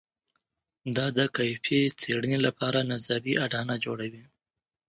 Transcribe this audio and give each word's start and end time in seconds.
دا 0.97 1.05
د 1.17 1.19
کیفي 1.37 1.79
څېړنې 2.01 2.39
لپاره 2.45 2.79
نظري 2.91 3.33
اډانه 3.45 3.75
جوړوي. 3.85 4.23